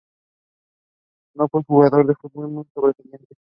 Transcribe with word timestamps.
No 1.35 1.47
fue 1.47 1.59
un 1.59 1.63
jugador 1.65 2.07
de 2.07 2.15
fútbol 2.15 2.47
muy 2.49 2.65
sobresaliente. 2.73 3.35